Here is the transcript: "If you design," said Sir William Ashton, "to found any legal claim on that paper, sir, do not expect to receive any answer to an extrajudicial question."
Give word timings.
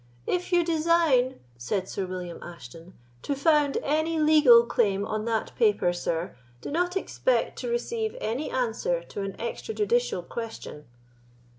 "If 0.25 0.51
you 0.51 0.65
design," 0.65 1.39
said 1.59 1.87
Sir 1.87 2.07
William 2.07 2.41
Ashton, 2.41 2.93
"to 3.21 3.35
found 3.35 3.77
any 3.83 4.19
legal 4.19 4.65
claim 4.65 5.05
on 5.05 5.25
that 5.25 5.55
paper, 5.55 5.93
sir, 5.93 6.35
do 6.59 6.71
not 6.71 6.97
expect 6.97 7.59
to 7.59 7.69
receive 7.69 8.17
any 8.19 8.49
answer 8.49 9.03
to 9.03 9.21
an 9.21 9.33
extrajudicial 9.33 10.27
question." 10.27 10.85